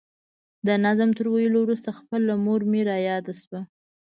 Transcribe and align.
د 0.67 0.69
نظم 0.85 1.09
تر 1.17 1.25
ویلو 1.33 1.59
وروسته 1.63 1.89
خپله 1.99 2.33
مور 2.43 2.61
مې 2.71 2.81
را 2.89 2.97
یاده 3.09 3.33
شوه. 3.41 3.61